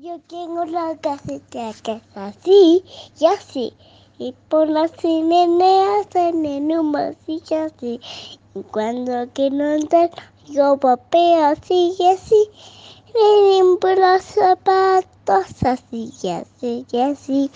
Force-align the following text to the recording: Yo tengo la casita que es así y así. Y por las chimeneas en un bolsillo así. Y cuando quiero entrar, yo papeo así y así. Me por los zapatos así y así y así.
Yo 0.00 0.20
tengo 0.28 0.64
la 0.64 0.96
casita 0.98 1.72
que 1.82 1.92
es 1.94 2.02
así 2.14 2.84
y 3.18 3.26
así. 3.26 3.72
Y 4.16 4.32
por 4.48 4.68
las 4.68 4.92
chimeneas 4.92 6.06
en 6.14 6.70
un 6.70 6.92
bolsillo 6.92 7.64
así. 7.64 8.00
Y 8.54 8.62
cuando 8.62 9.28
quiero 9.32 9.72
entrar, 9.72 10.10
yo 10.46 10.76
papeo 10.76 11.46
así 11.46 11.96
y 11.98 12.06
así. 12.10 12.48
Me 13.12 13.76
por 13.80 13.98
los 13.98 14.22
zapatos 14.22 15.64
así 15.64 16.12
y 16.22 16.28
así 16.28 16.86
y 16.92 17.00
así. 17.00 17.50